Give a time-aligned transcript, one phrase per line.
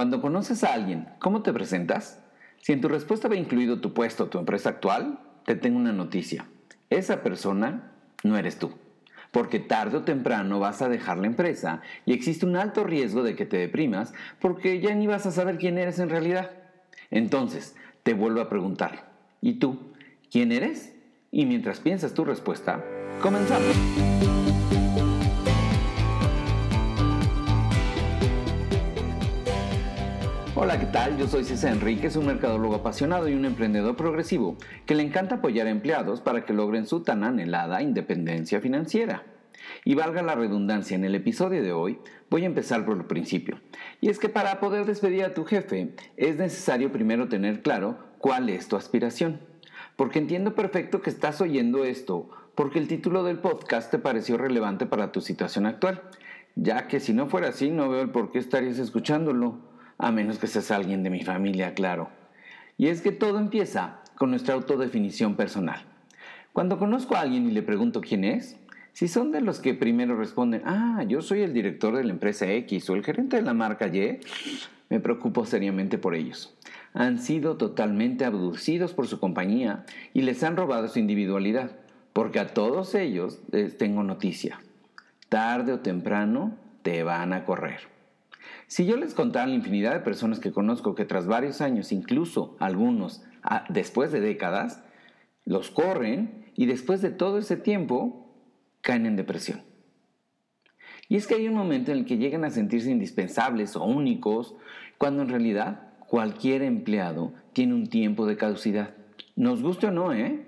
[0.00, 2.24] Cuando conoces a alguien, ¿cómo te presentas?
[2.62, 5.92] Si en tu respuesta va incluido tu puesto o tu empresa actual, te tengo una
[5.92, 6.46] noticia.
[6.88, 7.92] Esa persona
[8.24, 8.72] no eres tú.
[9.30, 13.36] Porque tarde o temprano vas a dejar la empresa y existe un alto riesgo de
[13.36, 16.50] que te deprimas porque ya ni vas a saber quién eres en realidad.
[17.10, 19.12] Entonces, te vuelvo a preguntar,
[19.42, 19.92] ¿y tú?
[20.30, 20.94] ¿Quién eres?
[21.30, 22.82] Y mientras piensas tu respuesta,
[23.20, 23.76] comenzamos.
[30.62, 31.16] Hola, ¿qué tal?
[31.16, 35.66] Yo soy César Enríquez, un mercadólogo apasionado y un emprendedor progresivo que le encanta apoyar
[35.66, 39.22] a empleados para que logren su tan anhelada independencia financiera.
[39.86, 43.58] Y valga la redundancia, en el episodio de hoy voy a empezar por el principio.
[44.02, 48.50] Y es que para poder despedir a tu jefe es necesario primero tener claro cuál
[48.50, 49.40] es tu aspiración.
[49.96, 54.84] Porque entiendo perfecto que estás oyendo esto porque el título del podcast te pareció relevante
[54.84, 56.02] para tu situación actual,
[56.54, 59.69] ya que si no fuera así no veo el por qué estarías escuchándolo
[60.00, 62.08] a menos que seas alguien de mi familia, claro.
[62.76, 65.82] Y es que todo empieza con nuestra autodefinición personal.
[66.52, 68.56] Cuando conozco a alguien y le pregunto quién es,
[68.92, 72.50] si son de los que primero responden, ah, yo soy el director de la empresa
[72.50, 74.18] X o el gerente de la marca Y,
[74.88, 76.54] me preocupo seriamente por ellos.
[76.92, 81.70] Han sido totalmente abducidos por su compañía y les han robado su individualidad,
[82.12, 84.60] porque a todos ellos les tengo noticia.
[85.28, 87.99] Tarde o temprano te van a correr.
[88.70, 92.54] Si yo les contara la infinidad de personas que conozco que tras varios años, incluso
[92.60, 94.84] algunos ah, después de décadas,
[95.44, 98.32] los corren y después de todo ese tiempo
[98.80, 99.62] caen en depresión.
[101.08, 104.54] Y es que hay un momento en el que llegan a sentirse indispensables o únicos,
[104.98, 108.94] cuando en realidad cualquier empleado tiene un tiempo de caducidad.
[109.34, 110.46] Nos guste o no, ¿eh?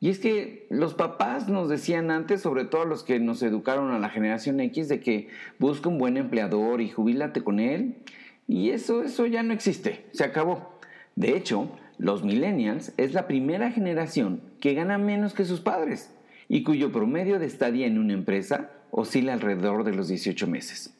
[0.00, 3.98] Y es que los papás nos decían antes, sobre todo los que nos educaron a
[3.98, 7.96] la generación X, de que busca un buen empleador y jubílate con él.
[8.46, 10.78] Y eso, eso ya no existe, se acabó.
[11.16, 16.14] De hecho, los millennials es la primera generación que gana menos que sus padres
[16.48, 20.94] y cuyo promedio de estadía en una empresa oscila alrededor de los 18 meses.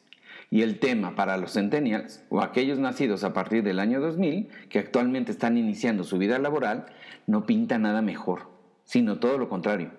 [0.51, 4.79] Y el tema para los centennials, o aquellos nacidos a partir del año 2000, que
[4.79, 6.87] actualmente están iniciando su vida laboral,
[7.27, 8.58] no pinta nada mejor
[8.89, 9.91] sino todo lo contrario,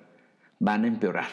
[0.59, 1.29] van a empeorar,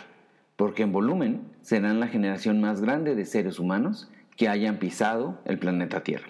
[0.58, 5.58] porque en volumen serán la generación más grande de seres humanos que hayan pisado el
[5.58, 6.28] planeta Tierra.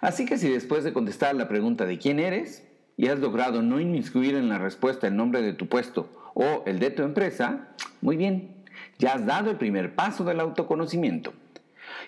[0.00, 2.66] Así que si después de contestar la pregunta de quién eres
[2.96, 6.80] y has logrado no inmiscuir en la respuesta el nombre de tu puesto o el
[6.80, 7.68] de tu empresa,
[8.00, 8.48] muy bien,
[8.98, 11.32] ya has dado el primer paso del autoconocimiento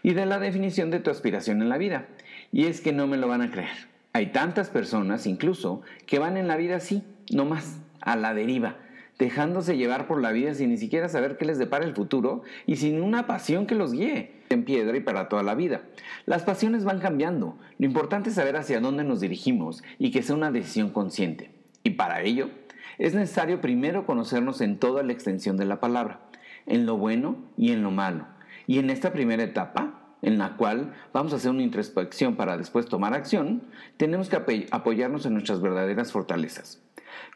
[0.02, 2.08] y de la definición de tu aspiración en la vida.
[2.50, 3.92] Y es que no me lo van a creer.
[4.12, 8.76] Hay tantas personas incluso que van en la vida así, no más a la deriva,
[9.18, 12.76] dejándose llevar por la vida sin ni siquiera saber qué les depara el futuro y
[12.76, 15.82] sin una pasión que los guíe en piedra y para toda la vida.
[16.26, 20.36] Las pasiones van cambiando, lo importante es saber hacia dónde nos dirigimos y que sea
[20.36, 21.50] una decisión consciente.
[21.84, 22.50] Y para ello,
[22.98, 26.20] es necesario primero conocernos en toda la extensión de la palabra,
[26.66, 28.26] en lo bueno y en lo malo.
[28.66, 32.86] Y en esta primera etapa, en la cual vamos a hacer una introspección para después
[32.86, 33.62] tomar acción,
[33.96, 36.82] tenemos que apoyarnos en nuestras verdaderas fortalezas.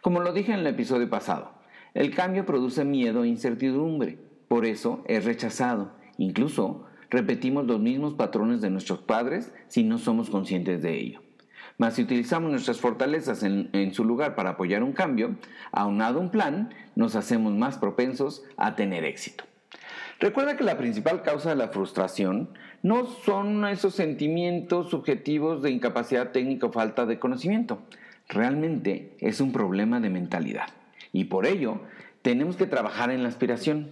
[0.01, 1.53] Como lo dije en el episodio pasado,
[1.95, 5.93] el cambio produce miedo e incertidumbre, por eso es rechazado.
[6.19, 11.21] Incluso repetimos los mismos patrones de nuestros padres si no somos conscientes de ello.
[11.79, 15.37] Mas si utilizamos nuestras fortalezas en, su lugar para apoyar un cambio,
[15.73, 19.45] aunado un plan, nos hacemos más propensos a tener éxito.
[20.19, 22.49] Recuerda que la principal causa de la frustración
[22.83, 27.83] no son esos sentimientos subjetivos de incapacidad técnica o falta de conocimiento,
[28.29, 30.69] realmente es un problema de mentalidad.
[31.13, 31.81] Y por ello,
[32.23, 33.91] tenemos que trabajar en la aspiración,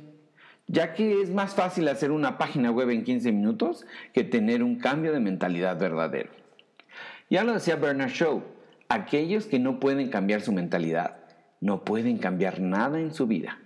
[0.66, 4.76] ya que es más fácil hacer una página web en 15 minutos que tener un
[4.76, 6.30] cambio de mentalidad verdadero.
[7.28, 8.42] Ya lo decía Bernard Shaw,
[8.88, 11.18] aquellos que no pueden cambiar su mentalidad,
[11.60, 13.58] no pueden cambiar nada en su vida.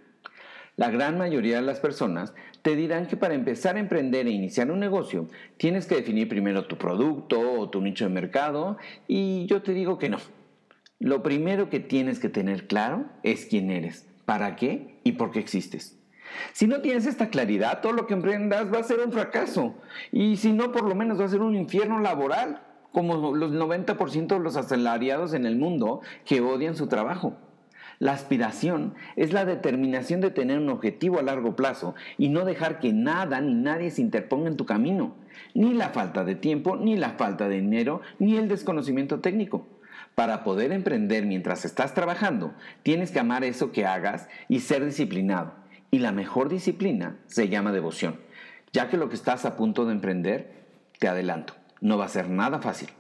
[0.79, 4.71] La gran mayoría de las personas te dirán que para empezar a emprender e iniciar
[4.71, 9.61] un negocio tienes que definir primero tu producto o tu nicho de mercado y yo
[9.61, 10.19] te digo que no.
[11.01, 15.41] Lo primero que tienes que tener claro es quién eres, para qué y por qué
[15.41, 15.99] existes.
[16.53, 19.75] Si no tienes esta claridad, todo lo que emprendas va a ser un fracaso.
[20.13, 22.63] Y si no, por lo menos va a ser un infierno laboral,
[22.93, 27.37] como los 90% de los asalariados en el mundo que odian su trabajo.
[28.01, 32.79] La aspiración es la determinación de tener un objetivo a largo plazo y no dejar
[32.79, 35.17] que nada ni nadie se interponga en tu camino.
[35.55, 39.67] Ni la falta de tiempo, ni la falta de dinero, ni el desconocimiento técnico.
[40.15, 45.55] Para poder emprender mientras estás trabajando, tienes que amar eso que hagas y ser disciplinado.
[45.91, 48.21] Y la mejor disciplina se llama devoción,
[48.73, 50.53] ya que lo que estás a punto de emprender,
[50.99, 52.91] te adelanto, no va a ser nada fácil.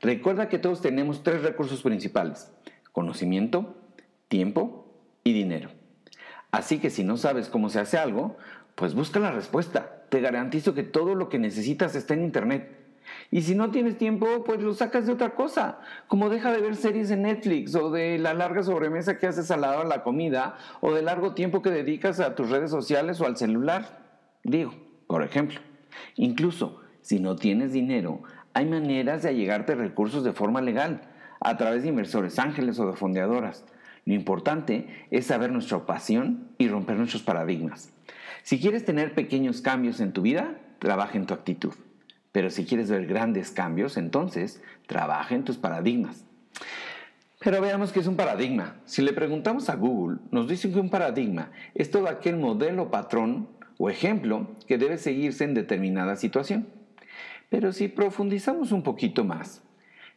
[0.00, 2.50] Recuerda que todos tenemos tres recursos principales,
[2.92, 3.79] conocimiento,
[4.30, 4.86] tiempo
[5.24, 5.70] y dinero.
[6.52, 8.38] Así que si no sabes cómo se hace algo,
[8.76, 10.04] pues busca la respuesta.
[10.08, 12.78] Te garantizo que todo lo que necesitas está en Internet.
[13.32, 16.76] Y si no tienes tiempo, pues lo sacas de otra cosa, como deja de ver
[16.76, 20.56] series en Netflix o de la larga sobremesa que haces al lado de la comida
[20.80, 23.98] o del largo tiempo que dedicas a tus redes sociales o al celular.
[24.44, 24.74] Digo,
[25.08, 25.60] por ejemplo,
[26.14, 28.22] incluso si no tienes dinero,
[28.54, 31.02] hay maneras de allegarte recursos de forma legal,
[31.40, 33.64] a través de inversores ángeles o de fondeadoras.
[34.04, 37.92] Lo importante es saber nuestra pasión y romper nuestros paradigmas.
[38.42, 41.74] Si quieres tener pequeños cambios en tu vida, trabaja en tu actitud.
[42.32, 46.24] Pero si quieres ver grandes cambios, entonces trabaja en tus paradigmas.
[47.40, 48.76] Pero veamos qué es un paradigma.
[48.84, 53.48] Si le preguntamos a Google, nos dicen que un paradigma es todo aquel modelo, patrón
[53.78, 56.68] o ejemplo que debe seguirse en determinada situación.
[57.48, 59.62] Pero si profundizamos un poquito más,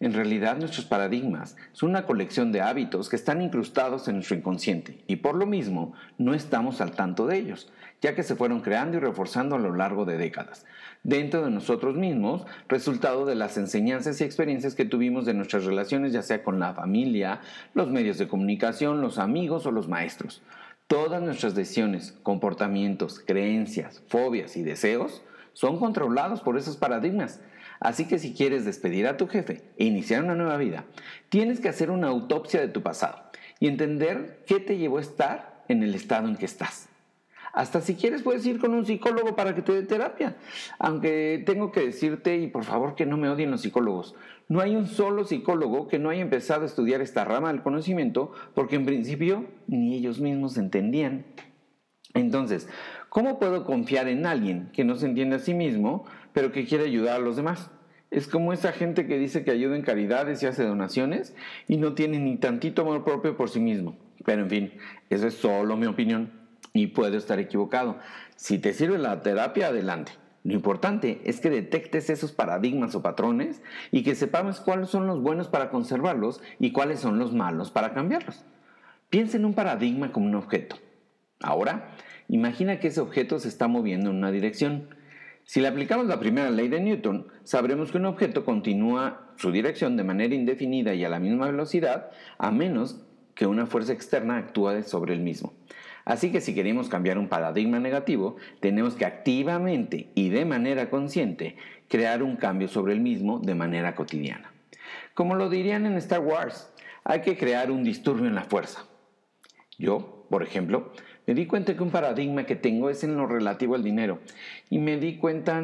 [0.04, 5.04] en realidad nuestros paradigmas son una colección de hábitos que están incrustados en nuestro inconsciente
[5.08, 7.72] y por lo mismo no estamos al tanto de ellos,
[8.02, 10.66] ya que se fueron creando y reforzando a lo largo de décadas,
[11.04, 16.12] dentro de nosotros mismos, resultado de las enseñanzas y experiencias que tuvimos de nuestras relaciones,
[16.12, 17.40] ya sea con la familia,
[17.74, 20.42] los medios de comunicación, los amigos o los maestros.
[20.88, 25.24] Todas nuestras decisiones, comportamientos, creencias, fobias y deseos
[25.54, 27.40] son controlados por esos paradigmas
[27.84, 30.86] Así que si quieres despedir a tu jefe e iniciar una nueva vida,
[31.28, 33.22] tienes que hacer una autopsia de tu pasado
[33.60, 36.88] y entender qué te llevó a estar en el estado en que estás.
[37.52, 40.38] Hasta si quieres puedes ir con un psicólogo para que te dé terapia.
[40.80, 44.16] Aunque tengo que decirte, y por favor que no me odien los psicólogos,
[44.48, 48.32] no hay un solo psicólogo que no haya empezado a estudiar esta rama del conocimiento
[48.56, 51.26] porque en principio ni ellos mismos entendían.
[52.14, 52.70] Entonces,
[53.10, 56.86] ¿cómo puedo confiar en alguien que no se entiende a sí mismo pero que quiere
[56.86, 57.70] ayudar a los demás?
[58.12, 61.36] Es como esa gente que dice que ayuda en caridades y hace donaciones
[61.68, 63.98] y no tiene ni tantito amor propio por sí mismo.
[64.24, 64.74] Pero en fin,
[65.10, 66.32] eso es solo mi opinión
[66.74, 67.98] y puedo estar equivocado.
[68.36, 70.12] Si te sirve la terapia, adelante.
[70.44, 73.62] Lo importante es que detectes esos paradigmas o patrones
[73.92, 77.94] y que sepamos cuáles son los buenos para conservarlos y cuáles son los malos para
[77.94, 78.44] cambiarlos.
[79.10, 80.76] Piensa en un paradigma como un objeto.
[81.44, 81.92] Ahora,
[82.28, 84.88] imagina que ese objeto se está moviendo en una dirección
[85.46, 89.98] si le aplicamos la primera ley de Newton, sabremos que un objeto continúa su dirección
[89.98, 93.02] de manera indefinida y a la misma velocidad, a menos
[93.36, 95.54] que una fuerza externa actúe sobre el mismo.
[96.06, 101.58] Así que si queremos cambiar un paradigma negativo, tenemos que activamente y de manera consciente
[101.90, 104.52] crear un cambio sobre el mismo de manera cotidiana.
[105.14, 106.72] Como lo dirían en Star Wars,
[107.04, 108.86] hay que crear un disturbio en la fuerza.
[109.78, 110.92] Yo, por ejemplo,
[111.26, 114.20] me di cuenta que un paradigma que tengo es en lo relativo al dinero.
[114.70, 115.62] Y me di cuenta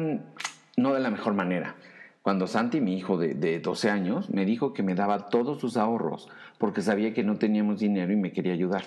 [0.76, 1.76] no de la mejor manera.
[2.22, 5.76] Cuando Santi, mi hijo de, de 12 años, me dijo que me daba todos sus
[5.76, 6.28] ahorros
[6.58, 8.84] porque sabía que no teníamos dinero y me quería ayudar.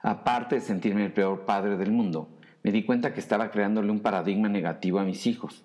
[0.00, 2.28] Aparte de sentirme el peor padre del mundo,
[2.62, 5.64] me di cuenta que estaba creándole un paradigma negativo a mis hijos.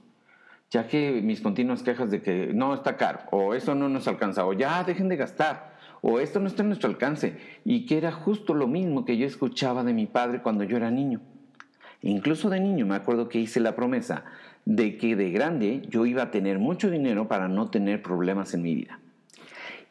[0.69, 4.45] Ya que mis continuas quejas de que no está caro, o eso no nos alcanza,
[4.45, 5.66] o ya dejen de gastar,
[6.01, 9.25] o esto no está en nuestro alcance, y que era justo lo mismo que yo
[9.25, 11.21] escuchaba de mi padre cuando yo era niño.
[12.01, 14.23] Incluso de niño me acuerdo que hice la promesa
[14.65, 18.61] de que de grande yo iba a tener mucho dinero para no tener problemas en
[18.61, 18.99] mi vida.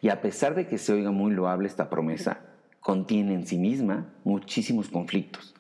[0.03, 2.41] Y a pesar de que se oiga muy loable esta promesa,
[2.81, 5.55] contiene en sí misma muchísimos conflictos,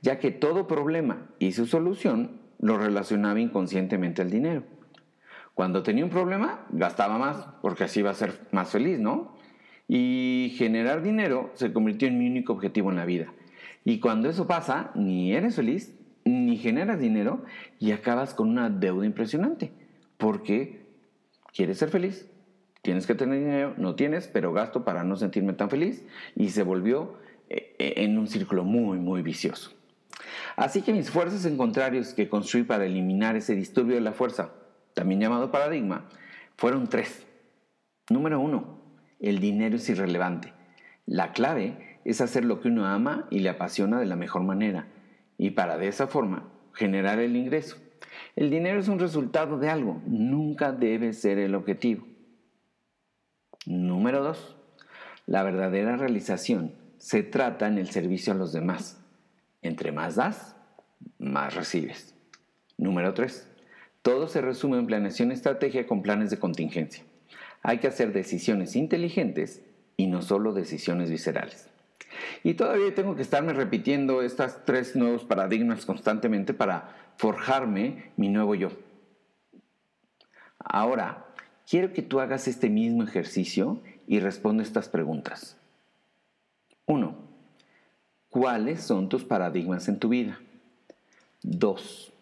[0.00, 4.62] ya que todo problema y su solución lo relacionaba inconscientemente al dinero.
[5.54, 9.31] Cuando tenía un problema, gastaba más, porque así iba a ser más feliz, ¿no?
[9.94, 13.34] Y generar dinero se convirtió en mi único objetivo en la vida.
[13.84, 15.94] Y cuando eso pasa, ni eres feliz,
[16.24, 17.44] ni generas dinero
[17.78, 19.70] y acabas con una deuda impresionante.
[20.16, 20.86] Porque
[21.52, 22.26] quieres ser feliz,
[22.80, 26.06] tienes que tener dinero, no tienes, pero gasto para no sentirme tan feliz.
[26.36, 27.18] Y se volvió
[27.50, 29.72] eh, eh, en un círculo muy, muy vicioso.
[30.56, 34.54] Así que mis fuerzas en contrarios que construí para eliminar ese disturbio de la fuerza,
[34.94, 36.08] también llamado paradigma,
[36.56, 37.26] fueron tres.
[38.08, 38.81] Número uno,
[39.22, 40.52] el dinero es irrelevante.
[41.06, 44.88] La clave es hacer lo que uno ama y le apasiona de la mejor manera
[45.38, 47.76] y para de esa forma generar el ingreso.
[48.36, 52.06] El dinero es un resultado de algo, nunca debe ser el objetivo.
[53.66, 54.56] Número 2.
[55.26, 59.00] La verdadera realización se trata en el servicio a los demás.
[59.62, 60.56] Entre más das,
[61.18, 62.16] más recibes.
[62.76, 63.48] Número 3.
[64.02, 67.04] Todo se resume en planeación y estrategia con planes de contingencia.
[67.62, 69.62] Hay que hacer decisiones inteligentes
[69.96, 71.68] y no solo decisiones viscerales.
[72.42, 78.54] Y todavía tengo que estarme repitiendo estos tres nuevos paradigmas constantemente para forjarme mi nuevo
[78.54, 78.70] yo.
[80.58, 81.26] Ahora,
[81.68, 85.56] quiero que tú hagas este mismo ejercicio y responda estas preguntas.
[86.86, 87.16] 1.
[88.28, 90.40] ¿Cuáles son tus paradigmas en tu vida?
[91.42, 92.12] 2.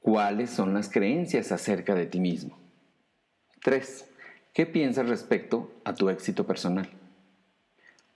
[0.00, 2.58] ¿Cuáles son las creencias acerca de ti mismo?
[3.62, 4.10] 3.
[4.54, 6.88] ¿Qué piensas respecto a tu éxito personal?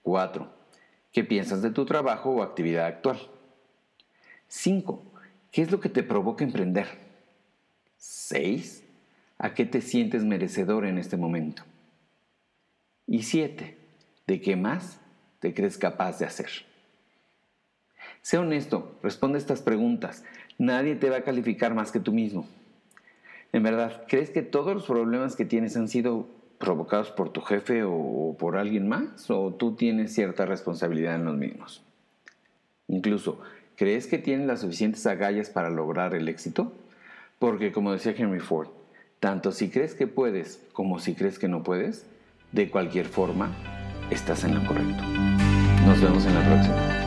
[0.02, 0.48] 4.
[1.12, 3.18] ¿Qué piensas de tu trabajo o actividad actual?
[4.46, 5.02] 5.
[5.50, 6.86] ¿Qué es lo que te provoca emprender?
[7.96, 8.84] 6.
[9.36, 11.64] ¿A qué te sientes merecedor en este momento?
[13.08, 13.76] Y 7.
[14.28, 15.00] ¿De qué más
[15.40, 16.50] te crees capaz de hacer?
[18.22, 20.22] Sé honesto, responde estas preguntas.
[20.56, 22.46] Nadie te va a calificar más que tú mismo.
[23.52, 26.26] En verdad, ¿crees que todos los problemas que tienes han sido
[26.58, 29.30] provocados por tu jefe o por alguien más?
[29.30, 31.82] ¿O tú tienes cierta responsabilidad en los mismos?
[32.88, 33.40] Incluso,
[33.76, 36.72] ¿crees que tienes las suficientes agallas para lograr el éxito?
[37.38, 38.68] Porque como decía Henry Ford,
[39.20, 42.06] tanto si crees que puedes como si crees que no puedes,
[42.52, 43.54] de cualquier forma,
[44.10, 45.02] estás en lo correcto.
[45.86, 46.97] Nos vemos en la próxima.